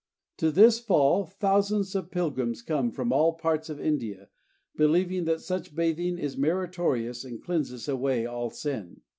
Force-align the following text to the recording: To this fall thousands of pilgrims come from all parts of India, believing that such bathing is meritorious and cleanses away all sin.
To 0.37 0.49
this 0.49 0.79
fall 0.79 1.25
thousands 1.25 1.93
of 1.93 2.09
pilgrims 2.09 2.63
come 2.63 2.89
from 2.89 3.13
all 3.13 3.33
parts 3.33 3.69
of 3.69 3.79
India, 3.79 4.29
believing 4.75 5.25
that 5.25 5.41
such 5.41 5.75
bathing 5.75 6.17
is 6.17 6.35
meritorious 6.35 7.23
and 7.23 7.39
cleanses 7.39 7.87
away 7.87 8.25
all 8.25 8.49
sin. 8.49 9.01